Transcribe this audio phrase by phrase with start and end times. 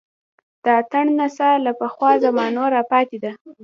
[0.63, 3.31] د اتڼ نڅا له پخوا زمانو راپاتې ده